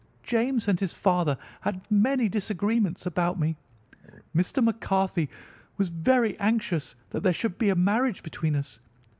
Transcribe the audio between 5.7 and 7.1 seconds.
was very anxious